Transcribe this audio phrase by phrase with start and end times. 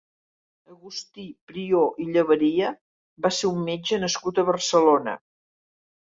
[0.75, 2.71] Agustí Prió i Llaberia
[3.25, 5.15] va ser un metge nascut a Barcelona.